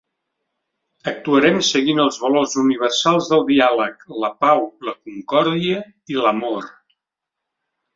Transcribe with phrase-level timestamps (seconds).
[1.11, 6.73] Actuarem seguint els valors universals del diàleg, la pau, la concòrdia i l’amor.